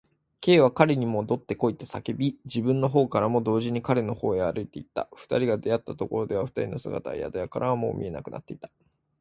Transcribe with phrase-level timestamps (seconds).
[0.41, 5.07] Ｋ は彼にもどってこいと叫び、自分のほうからも同時に彼のほうへ歩いていった。
[5.13, 8.71] 二人が出会ったところでは、二人の姿は宿屋からはもう見えなくなっていた。